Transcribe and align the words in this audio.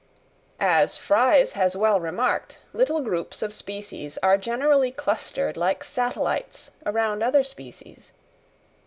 As 0.59 0.97
Fries 0.97 1.51
has 1.51 1.77
well 1.77 1.99
remarked, 1.99 2.57
little 2.73 3.01
groups 3.01 3.43
of 3.43 3.53
species 3.53 4.17
are 4.23 4.35
generally 4.35 4.89
clustered 4.89 5.57
like 5.57 5.83
satellites 5.83 6.71
around 6.87 7.21
other 7.21 7.43
species. 7.43 8.11